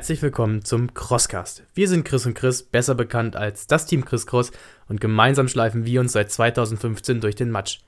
[0.00, 1.62] Herzlich willkommen zum Crosscast.
[1.74, 4.50] Wir sind Chris und Chris, besser bekannt als das Team Chris Cross
[4.88, 7.80] und gemeinsam schleifen wir uns seit 2015 durch den Matsch.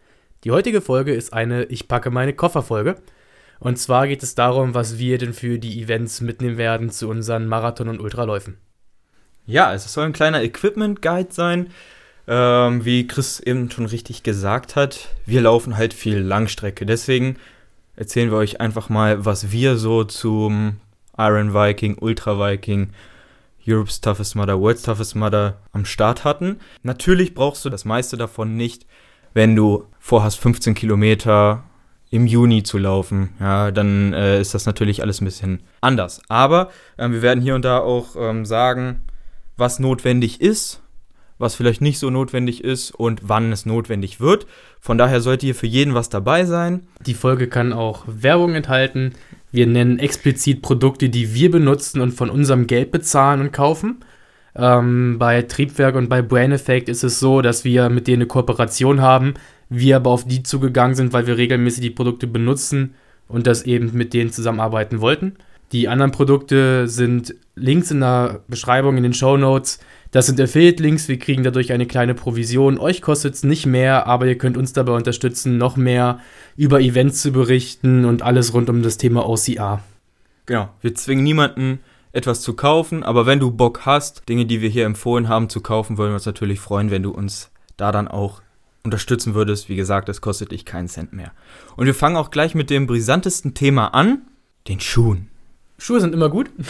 [0.45, 2.97] Die heutige Folge ist eine Ich packe meine Koffer Folge.
[3.61, 7.47] Und zwar geht es darum, was wir denn für die Events mitnehmen werden zu unseren
[7.47, 8.59] Marathon- und Ultraläufen.
[9.47, 11.71] Ja, es soll ein kleiner Equipment Guide sein.
[12.29, 16.85] Ähm, wie Chris eben schon richtig gesagt hat, wir laufen halt viel Langstrecke.
[16.85, 17.37] Deswegen
[17.97, 20.77] erzählen wir euch einfach mal, was wir so zum
[21.19, 22.91] Iron Viking, Ultra Viking,
[23.67, 26.59] Europe's Toughest Mother, World's Toughest Mother am Start hatten.
[26.83, 28.87] Natürlich brauchst du das meiste davon nicht,
[29.35, 31.65] wenn du vorhast, 15 Kilometer
[32.11, 33.31] im Juni zu laufen.
[33.41, 36.21] Ja, dann äh, ist das natürlich alles ein bisschen anders.
[36.29, 39.03] Aber äh, wir werden hier und da auch ähm, sagen,
[39.57, 40.83] was notwendig ist,
[41.39, 44.47] was vielleicht nicht so notwendig ist und wann es notwendig wird.
[44.79, 46.87] Von daher sollte hier für jeden was dabei sein.
[47.01, 49.15] Die Folge kann auch Werbung enthalten.
[49.53, 53.99] Wir nennen explizit Produkte, die wir benutzen und von unserem Geld bezahlen und kaufen.
[54.57, 58.27] Ähm, bei Triebwerk und bei Brain Effect ist es so, dass wir mit denen eine
[58.27, 59.35] Kooperation haben,
[59.69, 62.95] wir aber auf die zugegangen sind, weil wir regelmäßig die Produkte benutzen
[63.29, 65.37] und das eben mit denen zusammenarbeiten wollten.
[65.73, 69.81] Die anderen Produkte sind Links in der Beschreibung in den Show Notes.
[70.13, 72.79] Das sind Affiliate-Links, wir kriegen dadurch eine kleine Provision.
[72.79, 76.21] Euch kostet es nicht mehr, aber ihr könnt uns dabei unterstützen, noch mehr
[76.55, 79.83] über Events zu berichten und alles rund um das Thema OCR.
[80.45, 81.81] Genau, wir zwingen niemanden,
[82.13, 85.63] etwas zu kaufen, aber wenn du Bock hast, Dinge, die wir hier empfohlen haben, zu
[85.63, 88.43] kaufen, würden wir uns natürlich freuen, wenn du uns da dann auch
[88.85, 89.71] unterstützen würdest.
[89.71, 91.33] Wie gesagt, es kostet dich keinen Cent mehr.
[91.75, 94.21] Und wir fangen auch gleich mit dem brisantesten Thema an,
[94.69, 95.31] den Schuhen.
[95.79, 96.51] Schuhe sind immer gut.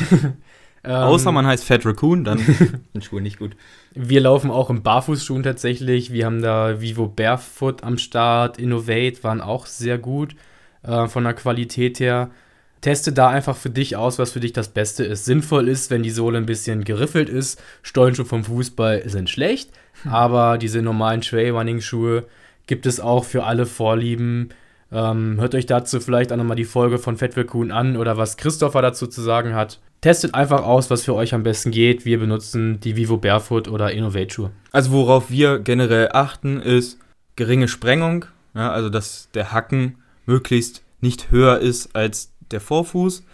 [0.85, 2.39] Ähm, Außer man heißt Fat Raccoon, dann
[2.93, 3.57] sind Schuhe nicht gut.
[3.95, 6.13] Wir laufen auch im Barfußschuhen tatsächlich.
[6.13, 10.35] Wir haben da Vivo Barefoot am Start, Innovate waren auch sehr gut
[10.83, 12.31] äh, von der Qualität her.
[12.81, 15.25] Teste da einfach für dich aus, was für dich das Beste ist.
[15.25, 17.63] Sinnvoll ist, wenn die Sohle ein bisschen geriffelt ist.
[17.83, 19.71] Stollenschuhe vom Fußball sind schlecht,
[20.03, 20.13] hm.
[20.13, 22.27] aber diese normalen Trail-Running-Schuhe
[22.67, 24.49] gibt es auch für alle Vorlieben.
[24.93, 27.37] Ähm, hört euch dazu vielleicht auch nochmal die Folge von Fat
[27.71, 29.81] an oder was Christopher dazu zu sagen hat.
[30.03, 32.05] Testet einfach aus, was für euch am besten geht.
[32.05, 34.51] Wir benutzen die Vivo Barefoot oder Innovate Schuhe.
[34.71, 36.99] Also worauf wir generell achten, ist
[37.37, 38.27] geringe Sprengung.
[38.55, 43.25] Ja, also dass der Hacken möglichst nicht höher ist als der Vorfuß.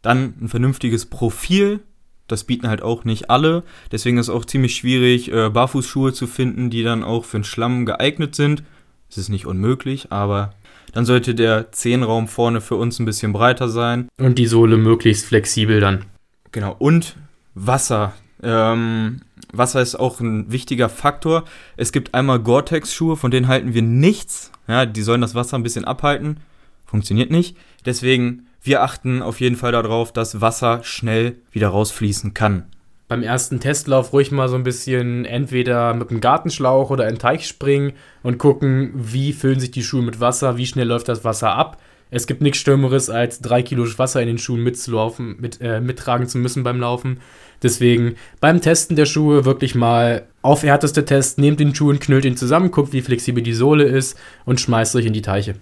[0.00, 1.80] Dann ein vernünftiges Profil.
[2.28, 3.62] Das bieten halt auch nicht alle.
[3.92, 7.44] Deswegen ist es auch ziemlich schwierig, äh, Barfußschuhe zu finden, die dann auch für den
[7.44, 8.62] Schlamm geeignet sind.
[9.10, 10.54] Es ist nicht unmöglich, aber
[10.94, 14.08] dann sollte der Zehenraum vorne für uns ein bisschen breiter sein.
[14.16, 16.06] Und die Sohle möglichst flexibel dann.
[16.52, 16.76] Genau.
[16.78, 17.16] Und
[17.54, 18.14] Wasser.
[18.42, 19.20] Ähm,
[19.52, 21.44] Wasser ist auch ein wichtiger Faktor.
[21.76, 24.52] Es gibt einmal Gore-Tex-Schuhe, von denen halten wir nichts.
[24.68, 26.38] Ja, die sollen das Wasser ein bisschen abhalten.
[26.86, 27.56] Funktioniert nicht.
[27.84, 32.66] Deswegen, wir achten auf jeden Fall darauf, dass Wasser schnell wieder rausfließen kann
[33.08, 37.46] beim ersten Testlauf ruhig mal so ein bisschen entweder mit einem Gartenschlauch oder in Teich
[37.46, 37.92] springen
[38.22, 41.80] und gucken, wie füllen sich die Schuhe mit Wasser, wie schnell läuft das Wasser ab.
[42.10, 46.28] Es gibt nichts Stürmeres, als drei Kilo Wasser in den Schuhen mitzulaufen, mit, äh, mittragen
[46.28, 47.18] zu müssen beim Laufen.
[47.62, 52.24] Deswegen beim Testen der Schuhe wirklich mal auf härteste Test, nehmt den Schuh und knüllt
[52.24, 55.56] ihn zusammen, guckt, wie flexibel die Sohle ist und schmeißt euch in die Teiche.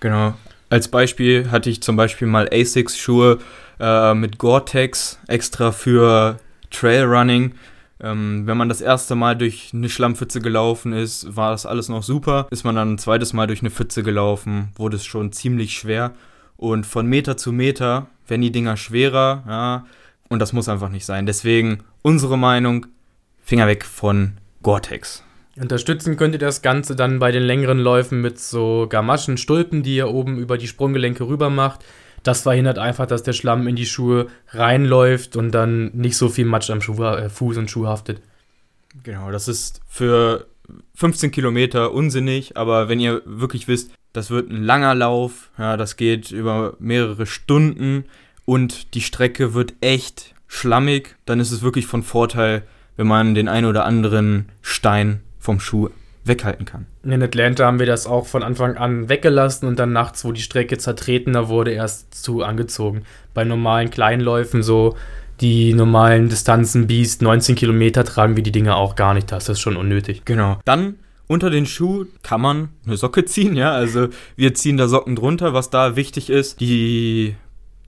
[0.00, 0.34] Genau.
[0.68, 3.38] Als Beispiel hatte ich zum Beispiel mal Asics-Schuhe
[3.80, 6.38] äh, mit Gore-Tex extra für
[6.70, 7.54] Trailrunning.
[7.98, 12.02] Ähm, wenn man das erste Mal durch eine Schlammpfütze gelaufen ist, war das alles noch
[12.02, 12.46] super.
[12.50, 16.12] Ist man dann ein zweites Mal durch eine Pfütze gelaufen, wurde es schon ziemlich schwer.
[16.56, 19.86] Und von Meter zu Meter werden die Dinger schwerer, ja.
[20.28, 21.24] Und das muss einfach nicht sein.
[21.24, 22.86] Deswegen unsere Meinung,
[23.42, 24.32] Finger weg von
[24.62, 25.22] Gore-Tex.
[25.58, 29.96] Unterstützen könnt ihr das Ganze dann bei den längeren Läufen mit so Gamaschen, Stulpen, die
[29.96, 31.84] ihr oben über die Sprunggelenke rüber macht.
[32.26, 36.44] Das verhindert einfach, dass der Schlamm in die Schuhe reinläuft und dann nicht so viel
[36.44, 38.20] Matsch am Schuh, äh, Fuß und Schuh haftet.
[39.04, 40.48] Genau, das ist für
[40.96, 45.96] 15 Kilometer unsinnig, aber wenn ihr wirklich wisst, das wird ein langer Lauf, ja, das
[45.96, 48.06] geht über mehrere Stunden
[48.44, 52.64] und die Strecke wird echt schlammig, dann ist es wirklich von Vorteil,
[52.96, 55.90] wenn man den einen oder anderen Stein vom Schuh
[56.26, 56.86] weghalten kann.
[57.02, 60.42] In Atlanta haben wir das auch von Anfang an weggelassen und dann nachts, wo die
[60.42, 63.02] Strecke zertretener wurde, erst zu angezogen.
[63.34, 64.96] Bei normalen Kleinläufen, so
[65.40, 69.30] die normalen Distanzen, Beast, 19 Kilometer, tragen wir die Dinge auch gar nicht.
[69.30, 70.22] Das ist schon unnötig.
[70.24, 70.58] Genau.
[70.64, 70.96] Dann
[71.28, 73.72] unter den Schuh kann man eine Socke ziehen, ja.
[73.72, 75.52] Also wir ziehen da Socken drunter.
[75.54, 77.36] Was da wichtig ist, die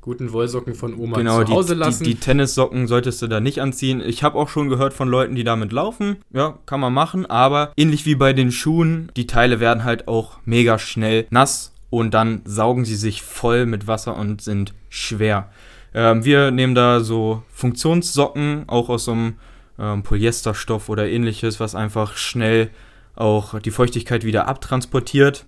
[0.01, 2.05] guten Wollsocken von Oma genau, zu Hause die, lassen.
[2.05, 4.03] Die, die Tennissocken solltest du da nicht anziehen.
[4.05, 6.17] Ich habe auch schon gehört von Leuten, die damit laufen.
[6.33, 10.39] Ja, kann man machen, aber ähnlich wie bei den Schuhen, die Teile werden halt auch
[10.45, 15.51] mega schnell nass und dann saugen sie sich voll mit Wasser und sind schwer.
[15.95, 19.35] Ähm, wir nehmen da so Funktionssocken, auch aus so einem
[19.79, 22.71] ähm, Polyesterstoff oder ähnliches, was einfach schnell
[23.15, 25.47] auch die Feuchtigkeit wieder abtransportiert.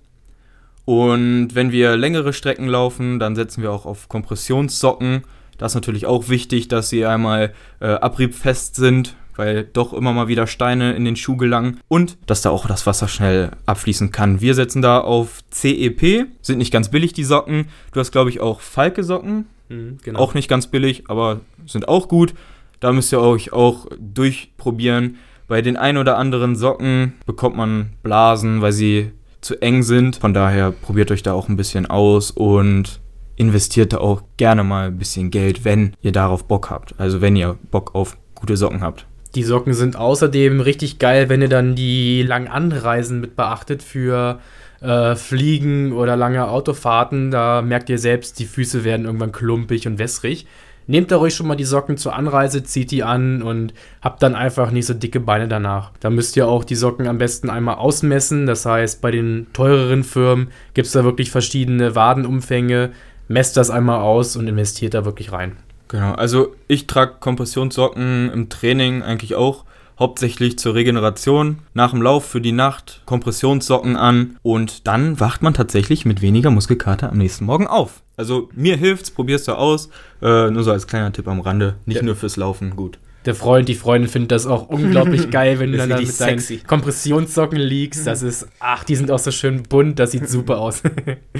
[0.84, 5.22] Und wenn wir längere Strecken laufen, dann setzen wir auch auf Kompressionssocken.
[5.58, 10.28] Das ist natürlich auch wichtig, dass sie einmal äh, abriebfest sind, weil doch immer mal
[10.28, 14.40] wieder Steine in den Schuh gelangen und dass da auch das Wasser schnell abfließen kann.
[14.40, 17.68] Wir setzen da auf CEP, sind nicht ganz billig die Socken.
[17.92, 19.46] Du hast, glaube ich, auch Falke-Socken.
[19.68, 20.18] Mhm, genau.
[20.18, 22.34] Auch nicht ganz billig, aber sind auch gut.
[22.80, 25.18] Da müsst ihr euch auch durchprobieren.
[25.46, 30.16] Bei den ein oder anderen Socken bekommt man Blasen, weil sie zu eng sind.
[30.16, 33.00] Von daher probiert euch da auch ein bisschen aus und
[33.36, 36.94] investiert da auch gerne mal ein bisschen Geld, wenn ihr darauf Bock habt.
[36.98, 39.06] Also wenn ihr Bock auf gute Socken habt.
[39.34, 44.40] Die Socken sind außerdem richtig geil, wenn ihr dann die langen Anreisen mit beachtet für
[44.80, 47.30] äh, Fliegen oder lange Autofahrten.
[47.30, 50.46] Da merkt ihr selbst, die Füße werden irgendwann klumpig und wässrig.
[50.90, 53.72] Nehmt euch schon mal die Socken zur Anreise, zieht die an und
[54.02, 55.92] habt dann einfach nicht so dicke Beine danach.
[56.00, 58.44] Da müsst ihr auch die Socken am besten einmal ausmessen.
[58.44, 62.90] Das heißt, bei den teureren Firmen gibt es da wirklich verschiedene Wadenumfänge.
[63.28, 65.58] Messt das einmal aus und investiert da wirklich rein.
[65.86, 69.64] Genau, also ich trage Kompressionssocken im Training eigentlich auch
[70.00, 75.52] hauptsächlich zur Regeneration, nach dem Lauf für die Nacht, Kompressionssocken an und dann wacht man
[75.52, 78.02] tatsächlich mit weniger Muskelkater am nächsten Morgen auf.
[78.16, 79.90] Also mir hilft's, probier's da aus.
[80.22, 82.02] Äh, nur so als kleiner Tipp am Rande, nicht ja.
[82.02, 82.98] nur fürs Laufen, gut.
[83.26, 86.56] Der Freund, die Freundin findet das auch unglaublich geil, wenn du dann, dann mit sexy.
[86.56, 88.06] deinen Kompressionssocken liegst.
[88.06, 90.82] Das ist, ach, die sind auch so schön bunt, das sieht super aus.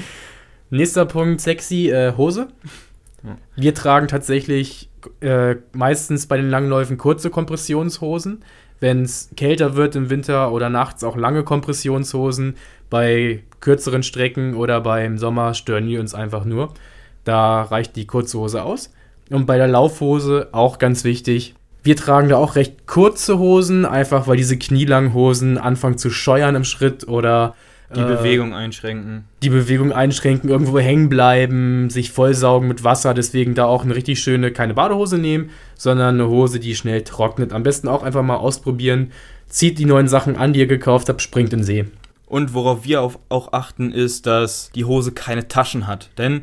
[0.71, 2.49] Nächster Punkt, sexy äh, Hose.
[3.57, 4.90] Wir tragen tatsächlich
[5.21, 8.43] äh, meistens bei den Langläufen kurze Kompressionshosen.
[8.81, 12.57] Wenn es kälter wird im Winter oder nachts auch lange Kompressionshosen.
[12.89, 16.73] Bei kürzeren Strecken oder beim Sommer stören die uns einfach nur.
[17.25, 18.93] Da reicht die kurze Hose aus.
[19.31, 21.55] Und bei der Laufhose auch ganz wichtig.
[21.83, 26.57] Wir tragen da auch recht kurze Hosen, einfach weil diese knielangen Hosen anfangen zu scheuern
[26.57, 27.55] im Schritt oder
[27.95, 29.25] die äh, Bewegung einschränken.
[29.43, 33.15] Die Bewegung einschränken, irgendwo hängen bleiben, sich vollsaugen mit Wasser.
[33.15, 37.53] Deswegen da auch eine richtig schöne, keine Badehose nehmen, sondern eine Hose, die schnell trocknet.
[37.53, 39.13] Am besten auch einfach mal ausprobieren.
[39.49, 41.87] Zieht die neuen Sachen an, die ihr gekauft habt, springt in den See.
[42.27, 46.11] Und worauf wir auch achten, ist, dass die Hose keine Taschen hat.
[46.17, 46.43] Denn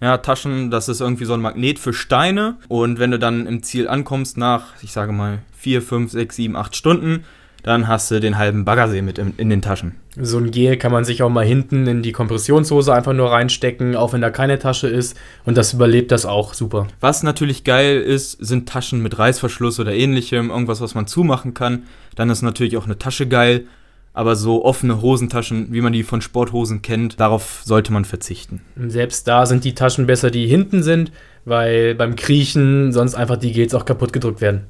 [0.00, 2.56] ja, Taschen, das ist irgendwie so ein Magnet für Steine.
[2.68, 6.56] Und wenn du dann im Ziel ankommst nach, ich sage mal, 4, 5, 6, 7,
[6.56, 7.24] 8 Stunden,
[7.62, 9.96] dann hast du den halben Baggersee mit in, in, den Taschen.
[10.20, 13.96] So ein Gel kann man sich auch mal hinten in die Kompressionshose einfach nur reinstecken,
[13.96, 15.16] auch wenn da keine Tasche ist.
[15.44, 16.86] Und das überlebt das auch super.
[17.00, 21.84] Was natürlich geil ist, sind Taschen mit Reißverschluss oder ähnlichem, irgendwas, was man zumachen kann.
[22.16, 23.66] Dann ist natürlich auch eine Tasche geil.
[24.12, 28.60] Aber so offene Hosentaschen, wie man die von Sporthosen kennt, darauf sollte man verzichten.
[28.88, 31.12] Selbst da sind die Taschen besser, die hinten sind,
[31.44, 34.62] weil beim Kriechen sonst einfach die Gels auch kaputt gedrückt werden.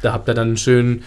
[0.00, 1.02] Da habt ihr dann einen schönen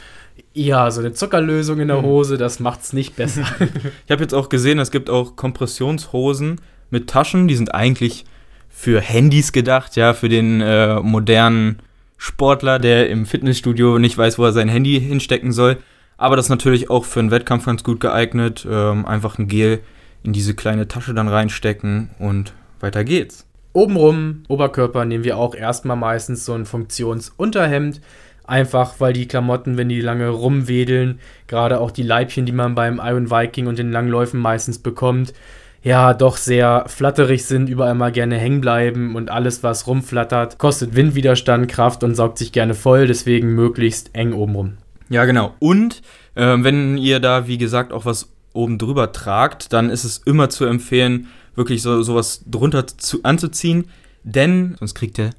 [0.53, 2.05] ja, so eine Zuckerlösung in der hm.
[2.05, 3.45] Hose, das macht's nicht besser.
[4.05, 8.25] ich habe jetzt auch gesehen, es gibt auch Kompressionshosen mit Taschen, die sind eigentlich
[8.69, 11.79] für Handys gedacht, ja, für den äh, modernen
[12.17, 15.77] Sportler, der im Fitnessstudio nicht weiß, wo er sein Handy hinstecken soll.
[16.17, 18.67] Aber das ist natürlich auch für einen Wettkampf ganz gut geeignet.
[18.69, 19.79] Ähm, einfach ein Gel
[20.23, 23.45] in diese kleine Tasche dann reinstecken und weiter geht's.
[23.71, 28.01] Obenrum, Oberkörper, nehmen wir auch erstmal meistens so ein Funktionsunterhemd
[28.49, 32.99] Einfach weil die Klamotten, wenn die lange rumwedeln, gerade auch die Leibchen, die man beim
[33.03, 35.33] Iron Viking und den Langläufen meistens bekommt,
[35.81, 40.95] ja, doch sehr flatterig sind, überall mal gerne hängen bleiben und alles, was rumflattert, kostet
[40.95, 44.77] Windwiderstand, Kraft und saugt sich gerne voll, deswegen möglichst eng obenrum.
[45.09, 45.53] Ja, genau.
[45.59, 46.01] Und
[46.35, 50.49] äh, wenn ihr da, wie gesagt, auch was oben drüber tragt, dann ist es immer
[50.49, 53.85] zu empfehlen, wirklich so sowas drunter zu, anzuziehen,
[54.23, 55.31] denn sonst kriegt ihr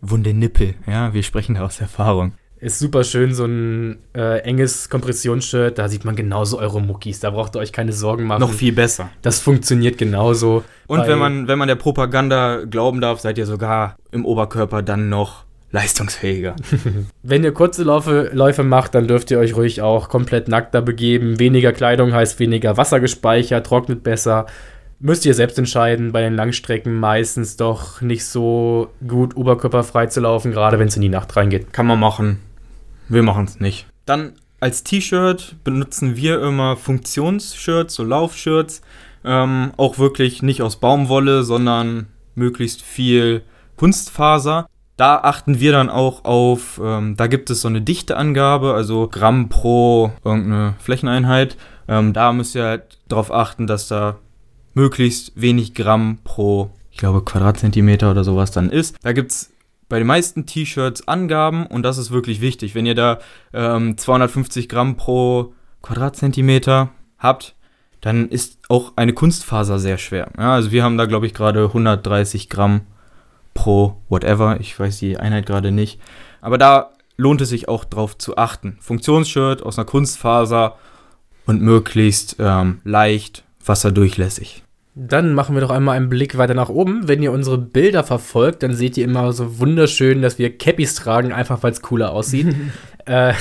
[0.00, 0.74] wunde Nippel.
[0.86, 2.32] Ja, wir sprechen da aus Erfahrung.
[2.58, 5.78] Ist super schön, so ein äh, enges Kompressionsshirt.
[5.78, 7.20] Da sieht man genauso eure Muckis.
[7.20, 8.40] Da braucht ihr euch keine Sorgen machen.
[8.40, 9.10] Noch viel besser.
[9.20, 10.64] Das funktioniert genauso.
[10.86, 15.10] Und wenn man, wenn man der Propaganda glauben darf, seid ihr sogar im Oberkörper dann
[15.10, 16.56] noch leistungsfähiger.
[17.22, 20.80] wenn ihr kurze Läufe, Läufe macht, dann dürft ihr euch ruhig auch komplett nackt da
[20.80, 21.38] begeben.
[21.38, 24.46] Weniger Kleidung heißt weniger Wasser gespeichert, trocknet besser
[24.98, 30.52] müsst ihr selbst entscheiden, bei den Langstrecken meistens doch nicht so gut oberkörperfrei zu laufen,
[30.52, 31.72] gerade wenn es in die Nacht reingeht.
[31.72, 32.40] Kann man machen.
[33.08, 33.86] Wir machen es nicht.
[34.04, 38.80] Dann als T-Shirt benutzen wir immer Funktionsshirts, so Laufshirts.
[39.24, 43.42] Ähm, auch wirklich nicht aus Baumwolle, sondern möglichst viel
[43.76, 44.66] Kunstfaser.
[44.96, 49.50] Da achten wir dann auch auf, ähm, da gibt es so eine Dichteangabe, also Gramm
[49.50, 51.56] pro irgendeine Flächeneinheit.
[51.86, 54.16] Ähm, da müsst ihr halt darauf achten, dass da
[54.76, 58.94] möglichst wenig Gramm pro, ich glaube, Quadratzentimeter oder sowas dann ist.
[59.02, 59.52] Da gibt es
[59.88, 62.74] bei den meisten T-Shirts Angaben und das ist wirklich wichtig.
[62.74, 63.18] Wenn ihr da
[63.54, 67.54] ähm, 250 Gramm pro Quadratzentimeter habt,
[68.02, 70.30] dann ist auch eine Kunstfaser sehr schwer.
[70.38, 72.82] Ja, also wir haben da, glaube ich, gerade 130 Gramm
[73.54, 74.60] pro whatever.
[74.60, 76.00] Ich weiß die Einheit gerade nicht.
[76.42, 78.76] Aber da lohnt es sich auch drauf zu achten.
[78.80, 80.76] Funktionsshirt aus einer Kunstfaser
[81.46, 84.65] und möglichst ähm, leicht wasserdurchlässig.
[84.98, 87.06] Dann machen wir doch einmal einen Blick weiter nach oben.
[87.06, 91.32] Wenn ihr unsere Bilder verfolgt, dann seht ihr immer so wunderschön, dass wir Cappies tragen,
[91.32, 92.56] einfach weil es cooler aussieht.
[93.04, 93.34] äh,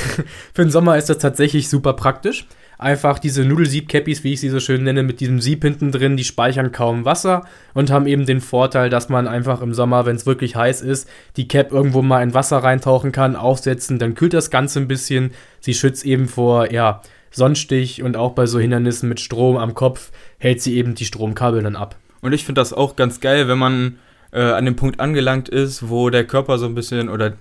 [0.54, 2.46] für den Sommer ist das tatsächlich super praktisch.
[2.78, 6.26] Einfach diese Nudelsieb-Cappies, wie ich sie so schön nenne, mit diesem Sieb hinten drin, die
[6.26, 10.26] speichern kaum Wasser und haben eben den Vorteil, dass man einfach im Sommer, wenn es
[10.26, 14.50] wirklich heiß ist, die Cap irgendwo mal in Wasser reintauchen kann, aufsetzen, dann kühlt das
[14.50, 15.32] Ganze ein bisschen.
[15.62, 17.02] Sie schützt eben vor, ja,
[17.36, 21.62] Sonnenstich und auch bei so Hindernissen mit Strom am Kopf hält sie eben die Stromkabel
[21.62, 21.96] dann ab.
[22.22, 23.98] Und ich finde das auch ganz geil, wenn man
[24.32, 27.34] äh, an dem Punkt angelangt ist, wo der Körper so ein bisschen oder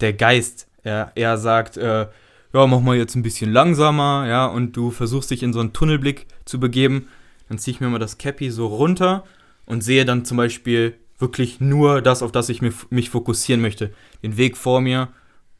[0.00, 2.06] der Geist ja, eher sagt, äh,
[2.52, 5.72] ja, mach mal jetzt ein bisschen langsamer, ja, und du versuchst dich in so einen
[5.72, 7.08] Tunnelblick zu begeben,
[7.48, 9.24] dann ziehe ich mir mal das Cappy so runter
[9.66, 13.92] und sehe dann zum Beispiel wirklich nur das, auf das ich mich, mich fokussieren möchte.
[14.22, 15.08] Den Weg vor mir,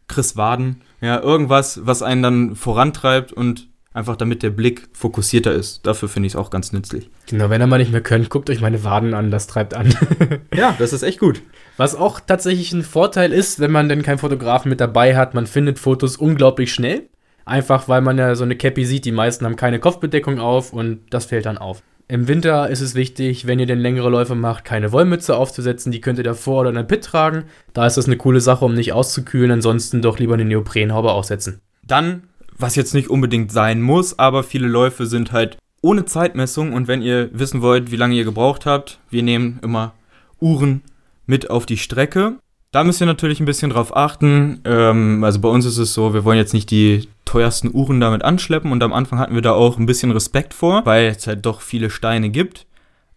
[0.07, 5.87] Chris Waden, ja, irgendwas, was einen dann vorantreibt und Einfach damit der Blick fokussierter ist.
[5.87, 7.11] Dafür finde ich es auch ganz nützlich.
[7.27, 9.95] Genau, wenn ihr mal nicht mehr könnt, guckt euch meine Waden an, das treibt an.
[10.55, 11.41] ja, das ist echt gut.
[11.79, 15.47] Was auch tatsächlich ein Vorteil ist, wenn man denn keinen Fotografen mit dabei hat, man
[15.47, 17.09] findet Fotos unglaublich schnell.
[17.47, 21.01] Einfach weil man ja so eine Cappy sieht, die meisten haben keine Kopfbedeckung auf und
[21.09, 21.83] das fällt dann auf.
[22.11, 25.93] Im Winter ist es wichtig, wenn ihr denn längere Läufe macht, keine Wollmütze aufzusetzen.
[25.93, 27.45] Die könnt ihr davor oder in der Pit tragen.
[27.75, 29.51] Da ist das eine coole Sache, um nicht auszukühlen.
[29.51, 31.61] Ansonsten doch lieber eine Neoprenhaube aufsetzen.
[31.83, 32.23] Dann
[32.59, 37.03] was jetzt nicht unbedingt sein muss, aber viele Läufe sind halt ohne Zeitmessung und wenn
[37.03, 39.93] ihr wissen wollt, wie lange ihr gebraucht habt, wir nehmen immer
[40.41, 40.83] Uhren
[41.27, 42.35] mit auf die Strecke.
[42.73, 44.61] Da müsst ihr natürlich ein bisschen drauf achten.
[44.65, 48.25] Ähm, also bei uns ist es so, wir wollen jetzt nicht die teuersten Uhren damit
[48.25, 51.47] anschleppen und am Anfang hatten wir da auch ein bisschen Respekt vor, weil es halt
[51.47, 52.67] doch viele Steine gibt.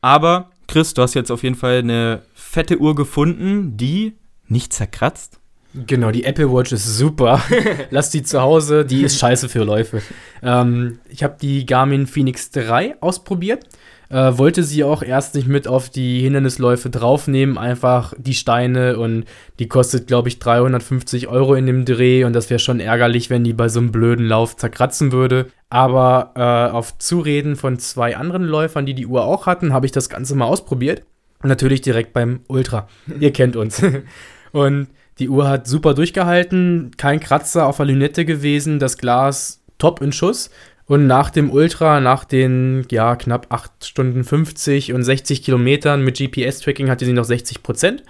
[0.02, 4.14] Aber Chris, du hast jetzt auf jeden Fall eine fette Uhr gefunden, die
[4.48, 5.41] nicht zerkratzt.
[5.74, 7.42] Genau, die Apple Watch ist super.
[7.92, 10.02] Lass die zu Hause, die ist scheiße für Läufe.
[10.44, 13.66] Ähm, ich habe die Garmin Phoenix 3 ausprobiert.
[14.10, 19.24] Äh, wollte sie auch erst nicht mit auf die Hindernisläufe draufnehmen, einfach die Steine und
[19.58, 23.46] die kostet, glaube ich, 350 Euro in dem Dreh und das wäre schon ärgerlich, wenn
[23.46, 25.48] die bei so einem blöden Lauf zerkratzen würde.
[25.70, 29.94] Aber äh, auf Zureden von zwei anderen Läufern, die die Uhr auch hatten, habe ich
[29.94, 31.04] das Ganze mal ausprobiert.
[31.42, 32.90] Natürlich direkt beim Ultra.
[33.18, 33.82] Ihr kennt uns.
[34.52, 34.88] und
[35.22, 40.12] die Uhr hat super durchgehalten, kein Kratzer auf der Lünette gewesen, das Glas top in
[40.12, 40.50] Schuss.
[40.88, 46.18] Und nach dem Ultra, nach den ja, knapp 8 Stunden 50 und 60 Kilometern mit
[46.18, 48.04] GPS-Tracking hatte sie noch 60 Prozent.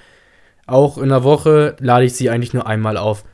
[0.65, 3.25] Auch in der Woche lade ich sie eigentlich nur einmal auf.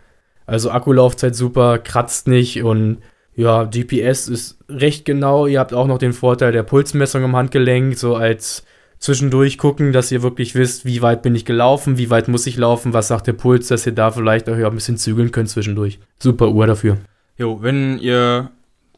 [0.48, 2.98] Also Akkulaufzeit super, kratzt nicht und
[3.36, 5.46] ja, GPS ist recht genau.
[5.46, 8.66] Ihr habt auch noch den Vorteil der Pulsmessung im Handgelenk, so als
[9.00, 12.58] zwischendurch gucken, dass ihr wirklich wisst, wie weit bin ich gelaufen, wie weit muss ich
[12.58, 16.00] laufen, was sagt der Puls, dass ihr da vielleicht auch ein bisschen zügeln könnt zwischendurch.
[16.20, 16.98] Super Uhr dafür.
[17.38, 18.50] Jo, wenn ihr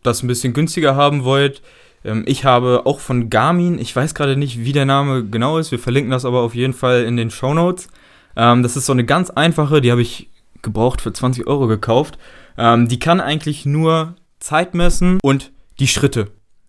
[0.04, 1.62] das ein bisschen günstiger haben wollt,
[2.04, 5.72] ähm, ich habe auch von Garmin, ich weiß gerade nicht, wie der Name genau ist,
[5.72, 7.90] wir verlinken das aber auf jeden Fall in den Show Notes.
[8.36, 10.30] Ähm, das ist so eine ganz einfache, die habe ich
[10.62, 12.18] gebraucht für 20 Euro gekauft.
[12.58, 16.28] Ähm, die kann eigentlich nur Zeit messen und die Schritte.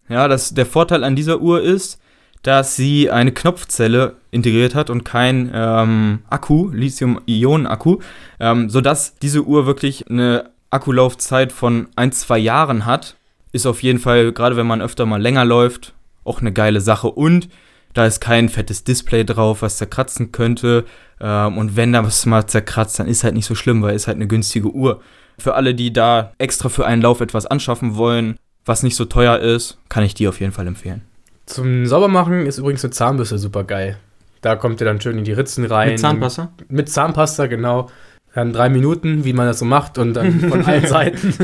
[0.08, 1.99] Ja, das, der Vorteil an dieser Uhr ist,
[2.42, 7.98] dass sie eine Knopfzelle integriert hat und kein ähm, Akku, Lithium-Ionen-Akku,
[8.38, 13.16] ähm, sodass diese Uhr wirklich eine Akkulaufzeit von ein, zwei Jahren hat.
[13.52, 15.92] Ist auf jeden Fall, gerade wenn man öfter mal länger läuft,
[16.24, 17.10] auch eine geile Sache.
[17.10, 17.48] Und
[17.92, 20.84] da ist kein fettes Display drauf, was zerkratzen könnte.
[21.20, 24.06] Ähm, und wenn da was mal zerkratzt, dann ist halt nicht so schlimm, weil es
[24.06, 25.02] halt eine günstige Uhr.
[25.38, 29.38] Für alle, die da extra für einen Lauf etwas anschaffen wollen, was nicht so teuer
[29.38, 31.02] ist, kann ich die auf jeden Fall empfehlen.
[31.50, 33.96] Zum Saubermachen ist übrigens eine Zahnbürste super geil.
[34.40, 35.90] Da kommt ihr dann schön in die Ritzen rein.
[35.90, 36.52] Mit Zahnpasta?
[36.68, 37.90] Mit Zahnpasta, genau.
[38.34, 41.34] Dann drei Minuten, wie man das so macht, und dann von allen Seiten.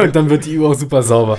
[0.00, 1.38] Und dann wird die Uhr auch super sauber.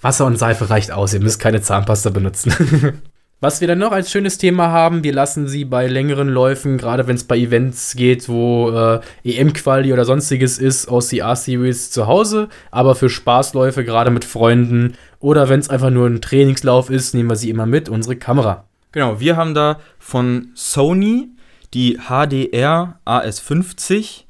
[0.00, 3.02] Wasser und Seife reicht aus, ihr müsst keine Zahnpasta benutzen.
[3.40, 7.06] Was wir dann noch als schönes Thema haben, wir lassen sie bei längeren Läufen, gerade
[7.06, 12.48] wenn es bei Events geht, wo äh, EM-Quali oder sonstiges ist, aus CR-Series zu Hause.
[12.70, 17.28] Aber für Spaßläufe, gerade mit Freunden oder wenn es einfach nur ein Trainingslauf ist, nehmen
[17.28, 18.64] wir sie immer mit, unsere Kamera.
[18.92, 21.28] Genau, wir haben da von Sony
[21.74, 24.22] die HDR AS50.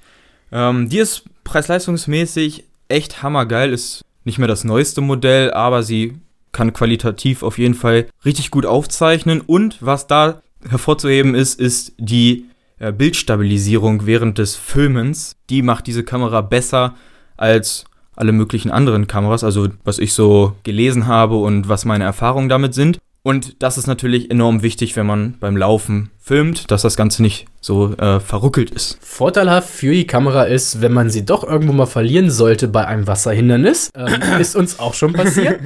[0.51, 6.15] Ähm, die ist preis-leistungsmäßig echt hammergeil, ist nicht mehr das neueste Modell, aber sie
[6.55, 9.43] kann qualitativ auf jeden Fall richtig gut aufzeichnen.
[9.43, 12.47] Und was da hervorzuheben ist, ist die
[12.79, 16.95] äh, Bildstabilisierung während des Filmens, die macht diese Kamera besser
[17.37, 17.85] als
[18.17, 22.73] alle möglichen anderen Kameras, also was ich so gelesen habe und was meine Erfahrungen damit
[22.73, 22.99] sind.
[23.27, 27.47] Und das ist natürlich enorm wichtig, wenn man beim Laufen filmt, dass das Ganze nicht
[27.63, 28.99] so äh, verruckelt ist.
[29.01, 33.07] Vorteilhaft für die Kamera ist, wenn man sie doch irgendwo mal verlieren sollte bei einem
[33.07, 33.91] Wasserhindernis.
[33.97, 35.59] Ähm, ist uns auch schon passiert.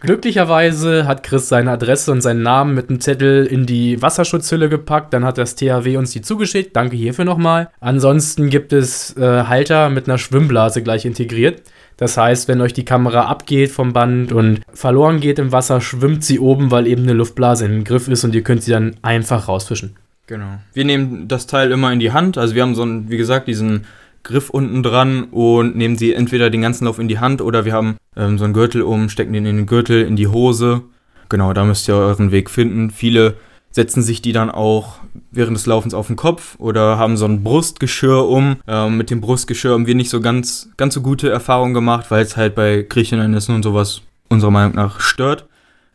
[0.00, 5.12] Glücklicherweise hat Chris seine Adresse und seinen Namen mit einem Zettel in die Wasserschutzhülle gepackt.
[5.12, 6.74] Dann hat das THW uns die zugeschickt.
[6.74, 7.68] Danke hierfür nochmal.
[7.78, 11.60] Ansonsten gibt es äh, Halter mit einer Schwimmblase gleich integriert.
[12.02, 16.24] Das heißt, wenn euch die Kamera abgeht vom Band und verloren geht im Wasser, schwimmt
[16.24, 19.46] sie oben, weil eben eine Luftblase im Griff ist und ihr könnt sie dann einfach
[19.46, 19.94] rausfischen.
[20.26, 20.58] Genau.
[20.74, 22.38] Wir nehmen das Teil immer in die Hand.
[22.38, 23.84] Also wir haben so einen, wie gesagt, diesen
[24.24, 27.72] Griff unten dran und nehmen sie entweder den ganzen Lauf in die Hand oder wir
[27.72, 30.82] haben ähm, so einen Gürtel um, stecken den in den Gürtel, in die Hose.
[31.28, 32.90] Genau, da müsst ihr euren Weg finden.
[32.90, 33.36] Viele
[33.70, 34.96] setzen sich die dann auch
[35.32, 38.56] während des Laufens auf den Kopf oder haben so ein Brustgeschirr um.
[38.68, 42.22] Ähm, mit dem Brustgeschirr haben wir nicht so ganz, ganz so gute Erfahrungen gemacht, weil
[42.22, 45.46] es halt bei Griechenlandnissen und sowas unserer Meinung nach stört.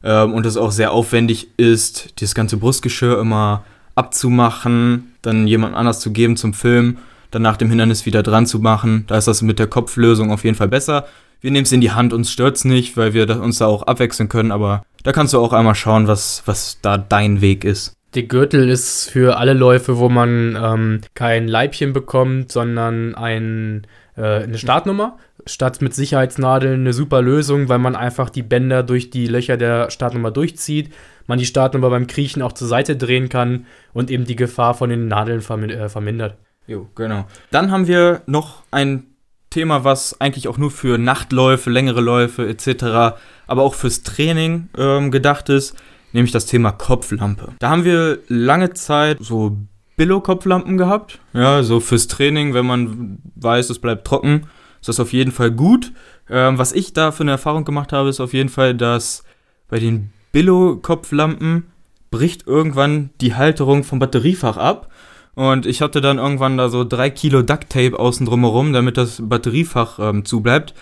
[0.04, 3.64] Ähm, und es auch sehr aufwendig ist, das ganze Brustgeschirr immer
[3.96, 6.98] abzumachen, dann jemand anders zu geben zum Film,
[7.32, 9.06] dann nach dem Hindernis wieder dran zu machen.
[9.08, 11.06] Da ist das mit der Kopflösung auf jeden Fall besser.
[11.42, 13.84] Wir nehmen es in die Hand, uns stört es nicht, weil wir uns da auch
[13.84, 17.97] abwechseln können, aber da kannst du auch einmal schauen, was, was da dein Weg ist.
[18.14, 23.86] Der Gürtel ist für alle Läufe, wo man ähm, kein Leibchen bekommt, sondern ein,
[24.16, 25.18] äh, eine Startnummer.
[25.46, 29.92] Statt mit Sicherheitsnadeln eine super Lösung, weil man einfach die Bänder durch die Löcher der
[29.92, 30.94] Startnummer durchzieht.
[31.26, 34.90] Man die Startnummer beim Kriechen auch zur Seite drehen kann und eben die Gefahr von
[34.90, 36.38] den Nadeln vermin äh, vermindert.
[36.66, 37.26] Jo, genau.
[37.52, 39.06] Dann haben wir noch ein
[39.50, 45.12] Thema, was eigentlich auch nur für Nachtläufe, längere Läufe etc., aber auch fürs Training ähm,
[45.12, 45.76] gedacht ist,
[46.14, 47.54] nämlich das Thema Kopflampe.
[47.60, 49.58] Da haben wir lange Zeit so
[49.96, 51.20] Billo-Kopflampen gehabt.
[51.34, 54.48] Ja, so fürs Training, wenn man weiß, es bleibt trocken,
[54.80, 55.92] ist das auf jeden Fall gut.
[56.30, 59.24] Ähm, was ich da für eine Erfahrung gemacht habe, ist auf jeden Fall, dass
[59.70, 61.66] bei den Billo-Kopflampen
[62.12, 64.90] bricht irgendwann die Halterung vom Batteriefach ab
[65.38, 70.00] und ich hatte dann irgendwann da so drei Kilo Ducktape außen drumherum, damit das Batteriefach
[70.00, 70.74] ähm, zubleibt.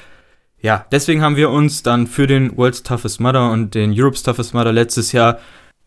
[0.61, 4.53] Ja, deswegen haben wir uns dann für den World's Toughest Mudder und den Europe's Toughest
[4.53, 5.39] Mudder letztes Jahr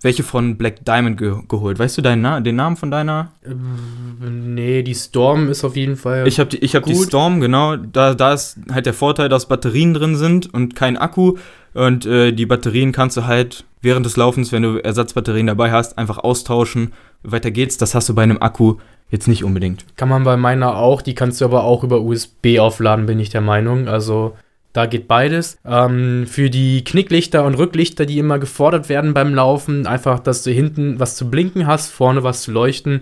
[0.03, 1.79] welche von Black Diamond ge geholt.
[1.79, 3.33] Weißt du deinen Na den Namen von deiner?
[3.45, 6.29] Ähm, nee, die Storm ist auf jeden Fall.
[6.29, 7.77] Ich habe die, hab die Storm, genau.
[7.77, 11.37] Da, da ist halt der Vorteil, dass Batterien drin sind und kein Akku.
[11.75, 15.99] Und äh, die Batterien kannst du halt während des Laufens, wenn du Ersatzbatterien dabei hast,
[15.99, 17.77] einfach austauschen weiter geht's.
[17.77, 18.77] Das hast du bei einem Akku
[19.11, 19.85] jetzt nicht unbedingt.
[19.97, 23.31] Kann man bei meiner auch, die kannst du aber auch über USB aufladen, bin ich
[23.31, 23.89] der Meinung.
[23.89, 24.37] Also
[24.79, 25.59] da geht beides.
[25.67, 30.53] Ähm, für die Knicklichter und Rücklichter, die immer gefordert werden beim Laufen, einfach, dass du
[30.53, 33.01] hinten was zu blinken hast, vorne was zu leuchten.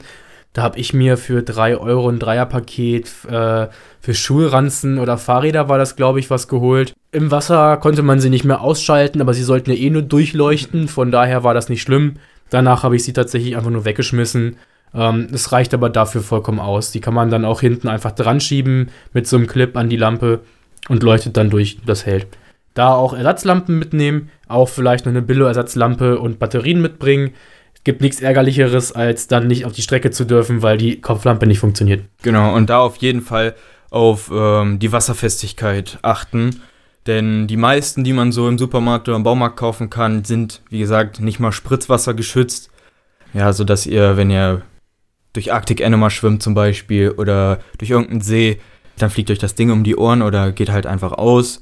[0.55, 3.67] Da habe ich mir für 3 Euro ein Dreierpaket äh,
[4.01, 6.95] für Schulranzen oder Fahrräder war das, glaube ich, was geholt.
[7.13, 10.89] Im Wasser konnte man sie nicht mehr ausschalten, aber sie sollten ja eh nur durchleuchten.
[10.89, 12.15] Von daher war das nicht schlimm.
[12.49, 14.57] Danach habe ich sie tatsächlich einfach nur weggeschmissen.
[14.95, 16.91] Ähm, es reicht aber dafür vollkommen aus.
[16.91, 19.99] Die kann man dann auch hinten einfach dran schieben mit so einem Clip an die
[19.99, 20.41] Lampe
[20.89, 21.79] und leuchtet dann durch.
[21.85, 22.27] Das hält.
[22.75, 27.33] Da auch Ersatzlampen mitnehmen, auch vielleicht noch eine Billo-Ersatzlampe und Batterien mitbringen.
[27.75, 31.47] Es gibt nichts Ärgerlicheres, als dann nicht auf die Strecke zu dürfen, weil die Kopflampe
[31.47, 32.05] nicht funktioniert.
[32.23, 33.55] Genau, und da auf jeden Fall
[33.91, 36.61] auf ähm, die Wasserfestigkeit achten.
[37.07, 40.81] Denn die meisten, die man so im Supermarkt oder im Baumarkt kaufen kann, sind, wie
[40.81, 42.71] gesagt, nicht mal Spritzwasser geschützt.
[43.33, 44.63] Ja, sodass ihr, wenn ihr
[45.33, 48.59] durch Arctic Animal schwimmt zum Beispiel oder durch irgendeinen See,
[48.99, 51.61] dann fliegt euch das Ding um die Ohren oder geht halt einfach aus.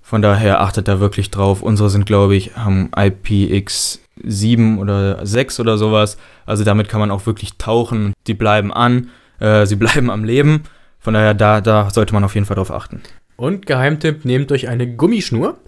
[0.00, 1.62] Von daher achtet da wirklich drauf.
[1.62, 6.18] Unsere sind, glaube ich, haben IPX7 oder 6 oder sowas.
[6.44, 8.12] Also damit kann man auch wirklich tauchen.
[8.26, 9.08] Die bleiben an,
[9.40, 10.64] äh, sie bleiben am Leben.
[10.98, 13.02] Von daher, da, da sollte man auf jeden Fall drauf achten.
[13.36, 15.58] Und Geheimtipp, nehmt euch eine Gummischnur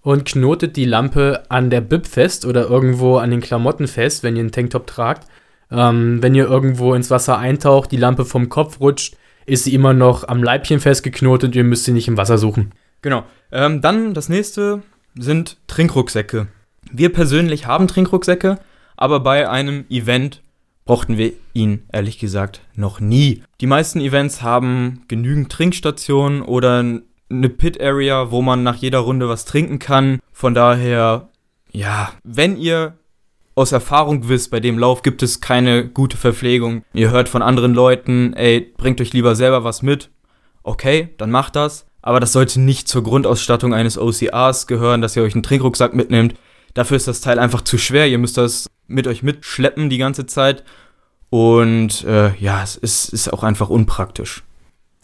[0.00, 4.36] und knotet die Lampe an der Bib fest oder irgendwo an den Klamotten fest, wenn
[4.36, 5.28] ihr einen Tanktop tragt.
[5.70, 9.92] Ähm, wenn ihr irgendwo ins Wasser eintaucht, die Lampe vom Kopf rutscht, ist sie immer
[9.92, 12.72] noch am Leibchen festgeknotet und ihr müsst sie nicht im Wasser suchen.
[13.02, 13.24] Genau.
[13.50, 14.82] Ähm, dann das nächste
[15.14, 16.48] sind Trinkrucksäcke.
[16.90, 18.58] Wir persönlich haben Trinkrucksäcke,
[18.96, 20.42] aber bei einem Event
[20.84, 23.42] brauchten wir ihn ehrlich gesagt noch nie.
[23.60, 26.84] Die meisten Events haben genügend Trinkstationen oder
[27.30, 30.20] eine Pit Area, wo man nach jeder Runde was trinken kann.
[30.32, 31.28] Von daher,
[31.70, 32.94] ja, wenn ihr
[33.54, 36.84] aus Erfahrung wisst, bei dem Lauf gibt es keine gute Verpflegung.
[36.94, 40.10] Ihr hört von anderen Leuten, ey, bringt euch lieber selber was mit.
[40.62, 41.86] Okay, dann macht das.
[42.00, 46.34] Aber das sollte nicht zur Grundausstattung eines OCRs gehören, dass ihr euch einen Trinkrucksack mitnehmt.
[46.74, 48.08] Dafür ist das Teil einfach zu schwer.
[48.08, 50.64] Ihr müsst das mit euch mitschleppen die ganze Zeit.
[51.30, 54.42] Und äh, ja, es ist, ist auch einfach unpraktisch.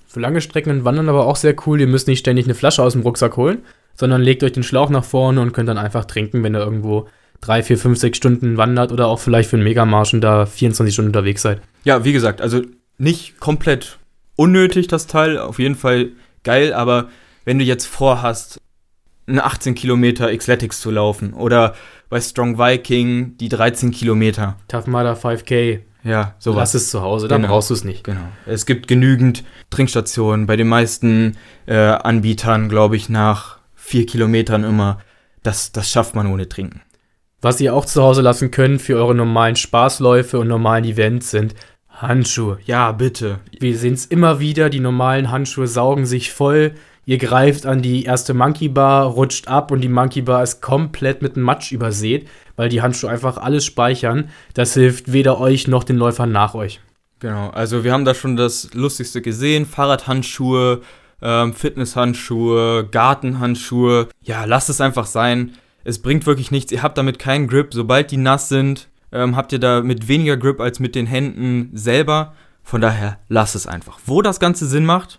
[0.06, 1.80] Für lange Strecken und Wandern aber auch sehr cool.
[1.80, 3.62] Ihr müsst nicht ständig eine Flasche aus dem Rucksack holen,
[3.94, 7.08] sondern legt euch den Schlauch nach vorne und könnt dann einfach trinken, wenn ihr irgendwo
[7.40, 10.92] drei, vier, fünf, sechs Stunden wandert oder auch vielleicht für einen Megamarsch und da 24
[10.92, 11.60] Stunden unterwegs seid.
[11.84, 12.62] Ja, wie gesagt, also
[12.98, 13.98] nicht komplett
[14.36, 16.10] unnötig das Teil, auf jeden Fall
[16.44, 17.08] geil, aber
[17.44, 18.60] wenn du jetzt vorhast,
[19.26, 21.74] eine 18 Kilometer Xletics zu laufen oder
[22.08, 24.56] bei Strong Viking die 13 Kilometer.
[24.68, 25.80] Tough Mudder 5K.
[26.04, 26.56] Ja, sowas.
[26.72, 27.54] Lass es zu Hause, dann Genau.
[27.54, 28.04] brauchst du es nicht.
[28.04, 28.20] Genau.
[28.46, 35.00] Es gibt genügend Trinkstationen bei den meisten äh, Anbietern, glaube ich, nach vier Kilometern immer.
[35.42, 36.80] Das, das schafft man ohne Trinken.
[37.40, 41.54] Was ihr auch zu Hause lassen könnt für eure normalen Spaßläufe und normalen Events sind
[41.88, 42.58] Handschuhe.
[42.64, 43.40] Ja, bitte.
[43.58, 46.72] Wir sehen es immer wieder, die normalen Handschuhe saugen sich voll.
[47.04, 51.22] Ihr greift an die erste Monkey Bar, rutscht ab und die Monkey Bar ist komplett
[51.22, 54.30] mit Matsch übersät, weil die Handschuhe einfach alles speichern.
[54.54, 56.80] Das hilft weder euch noch den Läufern nach euch.
[57.20, 59.66] Genau, also wir haben da schon das Lustigste gesehen.
[59.66, 60.82] Fahrradhandschuhe,
[61.22, 64.08] ähm, Fitnesshandschuhe, Gartenhandschuhe.
[64.22, 65.52] Ja, lasst es einfach sein.
[65.88, 66.70] Es bringt wirklich nichts.
[66.70, 67.72] Ihr habt damit keinen Grip.
[67.72, 72.34] Sobald die nass sind, ähm, habt ihr damit weniger Grip als mit den Händen selber.
[72.62, 73.98] Von daher lasst es einfach.
[74.04, 75.18] Wo das Ganze Sinn macht,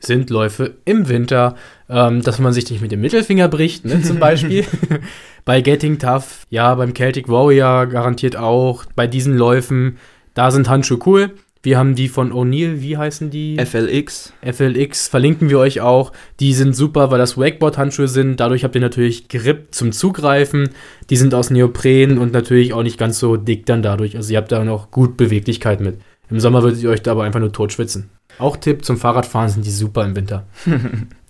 [0.00, 1.54] Sind Läufe im Winter,
[1.88, 4.66] ähm, dass man sich nicht mit dem Mittelfinger bricht, ne, zum Beispiel.
[5.44, 8.86] bei Getting Tough, ja, beim Celtic Warrior garantiert auch.
[8.96, 9.98] Bei diesen Läufen,
[10.34, 11.34] da sind Handschuhe cool.
[11.64, 13.56] Wir haben die von O'Neill, wie heißen die?
[13.56, 14.34] FLX.
[14.42, 16.12] FLX verlinken wir euch auch.
[16.38, 18.38] Die sind super, weil das Wakeboard-Handschuhe sind.
[18.38, 20.68] Dadurch habt ihr natürlich Grip zum Zugreifen.
[21.08, 24.14] Die sind aus Neopren und natürlich auch nicht ganz so dick dann dadurch.
[24.14, 26.02] Also ihr habt da noch gut Beweglichkeit mit.
[26.28, 28.10] Im Sommer würdet ihr euch da aber einfach nur totschwitzen.
[28.38, 30.46] Auch Tipp zum Fahrradfahren sind die super im Winter.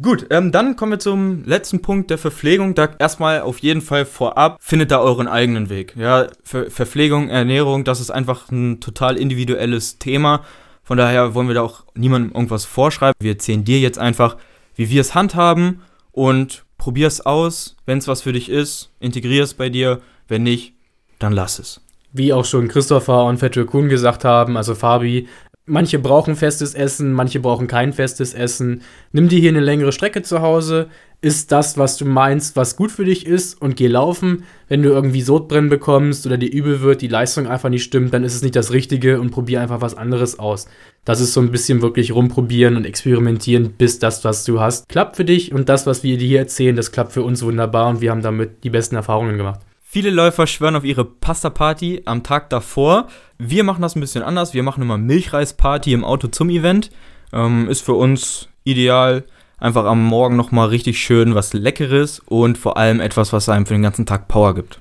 [0.00, 2.74] Gut, ähm, dann kommen wir zum letzten Punkt der Verpflegung.
[2.74, 5.94] Da erstmal auf jeden Fall vorab, findet da euren eigenen Weg.
[5.96, 10.44] Ja, Ver Verpflegung, Ernährung, das ist einfach ein total individuelles Thema.
[10.82, 13.14] Von daher wollen wir da auch niemandem irgendwas vorschreiben.
[13.20, 14.36] Wir erzählen dir jetzt einfach,
[14.74, 15.80] wie wir es handhaben
[16.12, 17.76] und probier es aus.
[17.86, 20.02] Wenn es was für dich ist, integrier es bei dir.
[20.28, 20.74] Wenn nicht,
[21.18, 21.80] dann lass es.
[22.12, 25.26] Wie auch schon Christopher und Fettel Kuhn gesagt haben, also Fabi,
[25.66, 28.82] manche brauchen festes Essen, manche brauchen kein festes Essen.
[29.12, 30.88] Nimm dir hier eine längere Strecke zu Hause,
[31.20, 34.44] isst das, was du meinst, was gut für dich ist und geh laufen.
[34.68, 38.24] Wenn du irgendwie Sodbrennen bekommst oder dir übel wird, die Leistung einfach nicht stimmt, dann
[38.24, 40.68] ist es nicht das Richtige und probier einfach was anderes aus.
[41.04, 45.16] Das ist so ein bisschen wirklich rumprobieren und experimentieren, bis das, was du hast, klappt
[45.16, 48.00] für dich und das, was wir dir hier erzählen, das klappt für uns wunderbar und
[48.00, 49.60] wir haben damit die besten Erfahrungen gemacht.
[49.96, 53.08] Viele Läufer schwören auf ihre Pasta-Party am Tag davor.
[53.38, 54.52] Wir machen das ein bisschen anders.
[54.52, 56.90] Wir machen immer Milchreis-Party im Auto zum Event.
[57.32, 59.24] Ähm, ist für uns ideal.
[59.56, 63.72] Einfach am Morgen nochmal richtig schön was Leckeres und vor allem etwas, was einem für
[63.72, 64.80] den ganzen Tag Power gibt.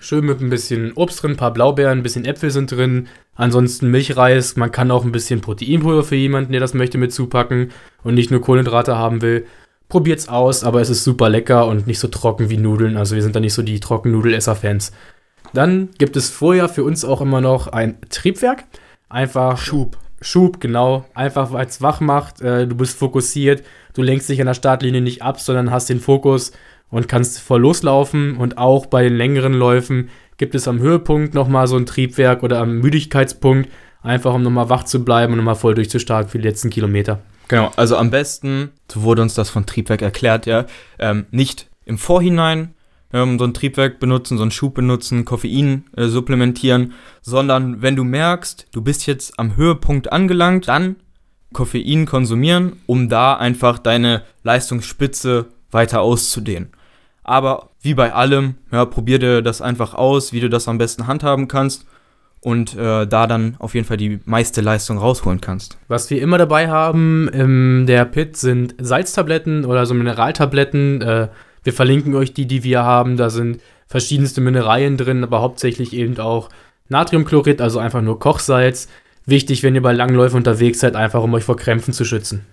[0.00, 3.08] Schön mit ein bisschen Obst drin, ein paar Blaubeeren, ein bisschen Äpfel sind drin.
[3.34, 4.56] Ansonsten Milchreis.
[4.56, 7.70] Man kann auch ein bisschen Proteinpulver für jemanden, der das möchte, mit zupacken
[8.02, 9.44] und nicht nur Kohlenhydrate haben will.
[9.94, 12.96] Probiert's aus, aber es ist super lecker und nicht so trocken wie Nudeln.
[12.96, 14.90] Also wir sind da nicht so die Trockennudelesser-Fans.
[15.52, 18.64] Dann gibt es vorher für uns auch immer noch ein Triebwerk.
[19.08, 19.96] Einfach Schub.
[20.20, 21.04] Schub, genau.
[21.14, 22.40] Einfach weil es wach macht.
[22.40, 23.62] Äh, du bist fokussiert.
[23.94, 26.50] Du lenkst dich an der Startlinie nicht ab, sondern hast den Fokus
[26.90, 28.36] und kannst voll loslaufen.
[28.36, 32.58] Und auch bei den längeren Läufen gibt es am Höhepunkt nochmal so ein Triebwerk oder
[32.58, 33.70] am Müdigkeitspunkt.
[34.02, 37.20] Einfach um nochmal wach zu bleiben und nochmal voll durchzustarten für die letzten Kilometer.
[37.48, 40.66] Genau, also am besten, so wurde uns das von Triebwerk erklärt, ja,
[40.98, 42.74] ähm, nicht im Vorhinein
[43.12, 48.04] ähm, so ein Triebwerk benutzen, so einen Schub benutzen, Koffein äh, supplementieren, sondern wenn du
[48.04, 50.96] merkst, du bist jetzt am Höhepunkt angelangt, dann
[51.52, 56.70] Koffein konsumieren, um da einfach deine Leistungsspitze weiter auszudehnen.
[57.22, 61.06] Aber wie bei allem, ja, probier dir das einfach aus, wie du das am besten
[61.06, 61.86] handhaben kannst
[62.44, 65.78] und äh, da dann auf jeden Fall die meiste Leistung rausholen kannst.
[65.88, 71.00] Was wir immer dabei haben in der Pit sind Salztabletten oder so Mineraltabletten.
[71.00, 71.28] Äh,
[71.62, 73.16] wir verlinken euch die, die wir haben.
[73.16, 76.50] Da sind verschiedenste Mineralien drin, aber hauptsächlich eben auch
[76.90, 78.88] Natriumchlorid, also einfach nur Kochsalz.
[79.24, 82.44] Wichtig, wenn ihr bei Langläufen unterwegs seid, einfach um euch vor Krämpfen zu schützen.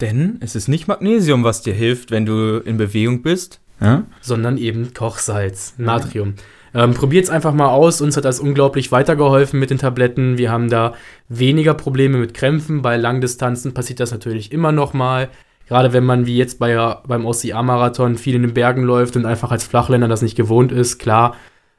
[0.00, 3.60] Denn es ist nicht Magnesium, was dir hilft, wenn du in Bewegung bist.
[3.80, 4.04] Ja?
[4.20, 6.34] sondern eben Kochsalz, Natrium.
[6.74, 8.00] Ähm, Probiert es einfach mal aus.
[8.00, 10.38] Uns hat das unglaublich weitergeholfen mit den Tabletten.
[10.38, 10.94] Wir haben da
[11.28, 12.82] weniger Probleme mit Krämpfen.
[12.82, 15.28] Bei Langdistanzen passiert das natürlich immer noch mal.
[15.68, 19.50] Gerade wenn man wie jetzt bei, beim OCA-Marathon viel in den Bergen läuft und einfach
[19.50, 21.36] als Flachländer das nicht gewohnt ist, klar.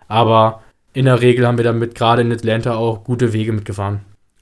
[0.08, 4.00] Aber in der Regel haben wir damit gerade in Atlanta auch gute Wege mitgefahren.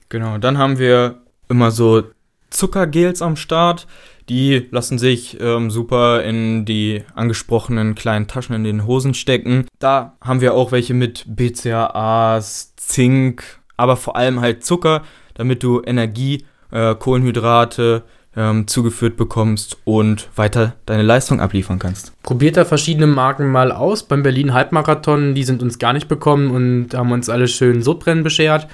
[0.10, 2.04] Genau, dann haben wir immer so
[2.52, 3.88] Zuckergels am Start.
[4.30, 9.66] Die lassen sich ähm, super in die angesprochenen kleinen Taschen in den Hosen stecken.
[9.80, 13.44] Da haben wir auch welche mit BCAAs, Zink,
[13.76, 18.04] aber vor allem halt Zucker, damit du Energie, äh, Kohlenhydrate,
[18.36, 22.14] ähm, zugeführt bekommst und weiter deine Leistung abliefern kannst.
[22.24, 24.04] Probiert da verschiedene Marken mal aus.
[24.04, 28.24] Beim Berlin Halbmarathon, die sind uns gar nicht bekommen und haben uns alle schön Sodbrennen
[28.24, 28.68] beschert.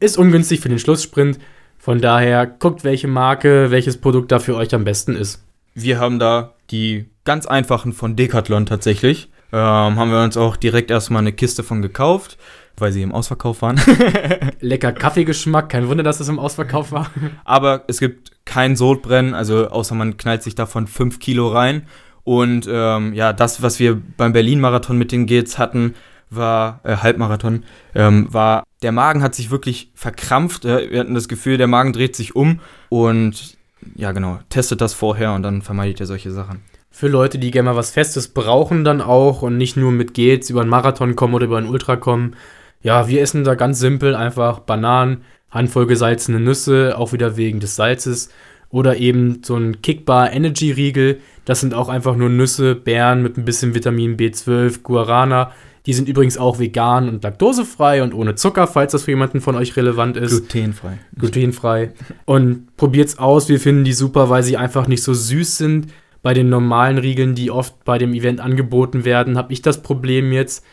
[0.00, 1.38] Ist ungünstig für den Schlusssprint.
[1.84, 5.44] Von daher guckt, welche Marke, welches Produkt da für euch am besten ist.
[5.74, 9.28] Wir haben da die ganz einfachen von Decathlon tatsächlich.
[9.52, 9.60] Ähm,
[9.96, 12.38] haben wir uns auch direkt erstmal eine Kiste von gekauft
[12.76, 13.80] weil sie im Ausverkauf waren.
[14.60, 17.10] Lecker Kaffeegeschmack, kein Wunder, dass es im Ausverkauf war.
[17.44, 21.86] Aber es gibt kein Sodbrennen, also außer man knallt sich davon 5 Kilo rein.
[22.24, 25.94] Und ähm, ja, das, was wir beim Berlin-Marathon mit den Gels hatten,
[26.36, 30.64] war, äh, Halbmarathon, ähm, war, der Magen hat sich wirklich verkrampft.
[30.64, 33.56] Äh, wir hatten das Gefühl, der Magen dreht sich um und
[33.96, 36.62] ja, genau, testet das vorher und dann vermeidet ihr solche Sachen.
[36.90, 40.48] Für Leute, die gerne mal was Festes brauchen, dann auch und nicht nur mit Gels
[40.48, 42.36] über einen Marathon kommen oder über einen Ultra kommen,
[42.84, 47.76] ja, wir essen da ganz simpel einfach Bananen, Handvoll gesalzene Nüsse, auch wieder wegen des
[47.76, 48.28] Salzes.
[48.68, 51.20] Oder eben so ein Kickbar Energy Riegel.
[51.44, 55.52] Das sind auch einfach nur Nüsse, Beeren mit ein bisschen Vitamin B12, Guarana.
[55.86, 59.54] Die sind übrigens auch vegan und laktosefrei und ohne Zucker, falls das für jemanden von
[59.54, 60.30] euch relevant ist.
[60.30, 60.98] Glutenfrei.
[61.18, 61.92] Glutenfrei.
[62.24, 63.50] Und probiert's aus.
[63.50, 65.88] Wir finden die super, weil sie einfach nicht so süß sind.
[66.22, 70.32] Bei den normalen Riegeln, die oft bei dem Event angeboten werden, habe ich das Problem
[70.32, 70.64] jetzt,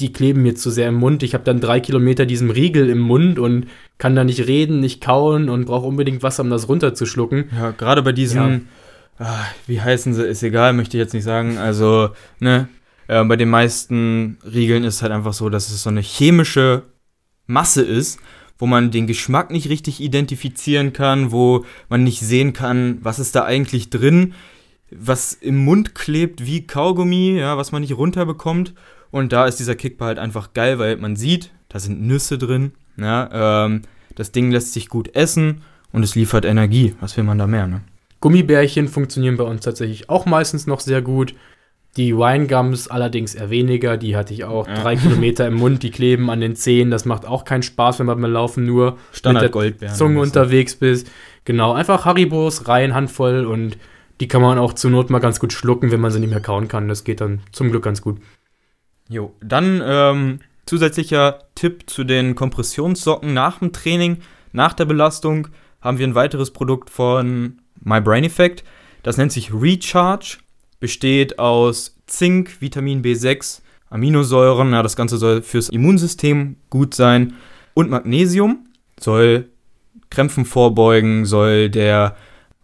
[0.00, 1.22] die kleben mir zu sehr im Mund.
[1.22, 3.66] Ich habe dann drei Kilometer diesen Riegel im Mund und
[3.98, 7.50] kann da nicht reden, nicht kauen und brauche unbedingt Wasser, um das runterzuschlucken.
[7.54, 8.66] Ja, gerade bei diesen,
[9.18, 9.26] ja.
[9.26, 11.58] ah, wie heißen sie, ist egal, möchte ich jetzt nicht sagen.
[11.58, 12.68] Also, ne,
[13.08, 16.84] äh, bei den meisten Riegeln ist halt einfach so, dass es so eine chemische
[17.46, 18.20] Masse ist,
[18.58, 23.34] wo man den Geschmack nicht richtig identifizieren kann, wo man nicht sehen kann, was ist
[23.34, 24.34] da eigentlich drin,
[24.90, 28.74] was im Mund klebt wie Kaugummi, ja, was man nicht runterbekommt.
[29.10, 32.72] Und da ist dieser Kickball halt einfach geil, weil man sieht, da sind Nüsse drin.
[32.96, 33.82] Ja, ähm,
[34.14, 36.94] das Ding lässt sich gut essen und es liefert Energie.
[37.00, 37.66] Was will man da mehr?
[37.66, 37.82] Ne?
[38.20, 41.34] Gummibärchen funktionieren bei uns tatsächlich auch meistens noch sehr gut.
[41.98, 43.96] Die Winegums allerdings eher weniger.
[43.96, 44.68] Die hatte ich auch.
[44.68, 44.74] Ja.
[44.74, 46.92] Drei Kilometer im Mund, die kleben an den Zehen.
[46.92, 50.20] Das macht auch keinen Spaß, wenn man beim Laufen nur Standard mit der Goldbeeren Zunge
[50.20, 51.10] unterwegs bist.
[51.44, 53.76] Genau, einfach Haribos, rein, Handvoll und
[54.20, 56.40] die kann man auch zur Not mal ganz gut schlucken, wenn man sie nicht mehr
[56.40, 56.88] kauen kann.
[56.88, 58.20] Das geht dann zum Glück ganz gut.
[59.08, 64.18] Jo, dann ähm, zusätzlicher Tipp zu den Kompressionssocken nach dem Training,
[64.52, 65.48] nach der Belastung
[65.80, 68.62] haben wir ein weiteres Produkt von My Brain Effect.
[69.02, 70.38] Das nennt sich Recharge,
[70.80, 73.60] besteht aus Zink, Vitamin B6,
[73.90, 77.34] Aminosäuren, ja, das Ganze soll fürs Immunsystem gut sein
[77.74, 78.66] und Magnesium
[79.00, 79.48] soll
[80.10, 82.16] Krämpfen vorbeugen, soll der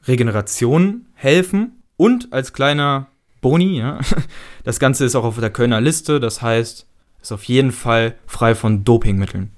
[0.06, 3.08] Regeneration helfen und als kleiner
[3.40, 4.00] Boni, ja.
[4.64, 6.86] Das Ganze ist auch auf der Kölner Liste, das heißt,
[7.20, 9.50] ist auf jeden Fall frei von Dopingmitteln.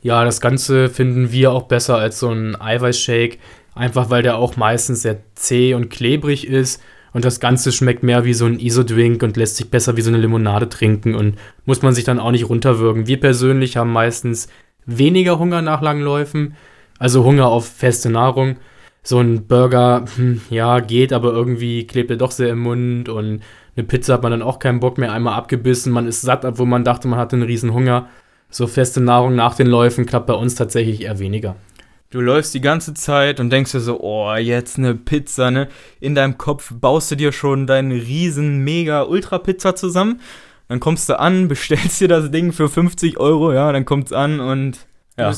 [0.00, 3.38] Ja, das Ganze finden wir auch besser als so ein Eiweißshake,
[3.74, 6.80] einfach weil der auch meistens sehr zäh und klebrig ist
[7.12, 10.10] und das Ganze schmeckt mehr wie so ein Isodrink und lässt sich besser wie so
[10.10, 13.06] eine Limonade trinken und muss man sich dann auch nicht runterwürgen.
[13.06, 14.48] Wir persönlich haben meistens
[14.86, 16.54] weniger Hunger nach langen Läufen,
[16.98, 18.56] also Hunger auf feste Nahrung
[19.02, 23.40] so ein Burger, hm, ja, geht, aber irgendwie klebt er doch sehr im Mund und
[23.76, 26.66] eine Pizza hat man dann auch keinen Bock mehr, einmal abgebissen, man ist satt, obwohl
[26.66, 28.08] man dachte, man hatte einen riesen Hunger.
[28.50, 31.56] So feste Nahrung nach den Läufen klappt bei uns tatsächlich eher weniger.
[32.10, 35.68] Du läufst die ganze Zeit und denkst dir so, oh, jetzt eine Pizza, ne?
[36.00, 40.20] In deinem Kopf baust du dir schon deine riesen, mega Ultra-Pizza zusammen.
[40.68, 44.40] Dann kommst du an, bestellst dir das Ding für 50 Euro, ja, dann kommt's an
[44.40, 44.78] und
[45.18, 45.32] ja.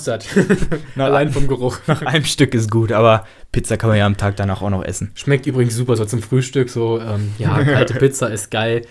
[0.97, 1.79] Allein vom Geruch.
[1.87, 4.85] Nach einem Stück ist gut, aber Pizza kann man ja am Tag danach auch noch
[4.85, 5.11] essen.
[5.15, 6.69] Schmeckt übrigens super, so zum Frühstück.
[6.69, 8.83] So, ähm, ja, kalte Pizza ist geil.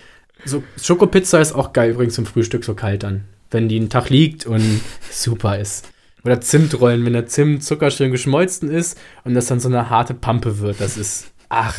[0.44, 3.24] So, Schokopizza ist auch geil übrigens zum Frühstück, so kalt dann.
[3.52, 5.88] Wenn die einen Tag liegt und super ist.
[6.24, 10.14] Oder Zimtrollen, wenn der Zimt Zucker schön geschmolzen ist und das dann so eine harte
[10.14, 10.80] Pampe wird.
[10.80, 11.76] Das ist, ach,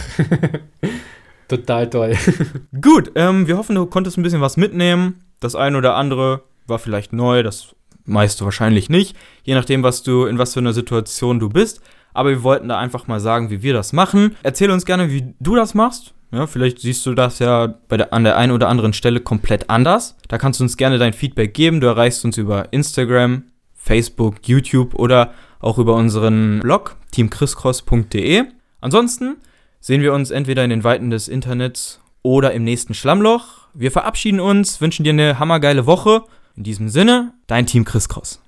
[1.47, 2.15] total toll.
[2.81, 5.23] Gut, ähm, wir hoffen, du konntest ein bisschen was mitnehmen.
[5.39, 7.75] Das eine oder andere war vielleicht neu, das
[8.05, 11.81] meiste wahrscheinlich nicht, je nachdem, was du, in was für einer Situation du bist.
[12.13, 14.35] Aber wir wollten da einfach mal sagen, wie wir das machen.
[14.43, 16.13] Erzähl uns gerne, wie du das machst.
[16.31, 20.15] Ja, vielleicht siehst du das ja der, an der einen oder anderen Stelle komplett anders.
[20.27, 21.81] Da kannst du uns gerne dein Feedback geben.
[21.81, 23.43] Du erreichst uns über Instagram,
[23.81, 28.43] Facebook, YouTube oder auch über unseren Blog teamchriscross.de.
[28.79, 29.37] Ansonsten
[29.79, 33.67] sehen wir uns entweder in den Weiten des Internets oder im nächsten Schlammloch.
[33.73, 36.23] Wir verabschieden uns, wünschen dir eine hammergeile Woche
[36.55, 38.39] in diesem Sinne, dein Team Chris Cross.